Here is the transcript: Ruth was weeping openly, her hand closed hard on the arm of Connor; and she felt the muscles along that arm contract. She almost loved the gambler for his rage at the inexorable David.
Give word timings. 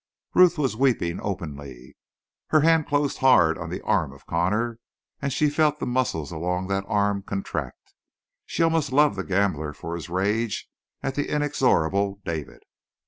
Ruth 0.33 0.57
was 0.57 0.75
weeping 0.75 1.19
openly, 1.21 1.95
her 2.47 2.61
hand 2.61 2.87
closed 2.87 3.19
hard 3.19 3.55
on 3.59 3.69
the 3.69 3.83
arm 3.83 4.11
of 4.13 4.25
Connor; 4.25 4.79
and 5.21 5.31
she 5.31 5.47
felt 5.47 5.77
the 5.77 5.85
muscles 5.85 6.31
along 6.31 6.69
that 6.69 6.85
arm 6.87 7.21
contract. 7.21 7.93
She 8.47 8.63
almost 8.63 8.91
loved 8.91 9.15
the 9.15 9.23
gambler 9.23 9.73
for 9.73 9.93
his 9.93 10.09
rage 10.09 10.67
at 11.03 11.13
the 11.13 11.29
inexorable 11.31 12.19
David. 12.25 12.63